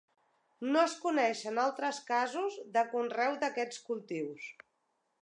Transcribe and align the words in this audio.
No 0.69 0.79
es 0.83 0.95
coneixen 1.03 1.61
altres 1.65 2.01
casos 2.09 2.57
de 2.79 2.87
conreu 2.97 3.39
d'aquests 3.45 3.89
cultius. 3.91 4.53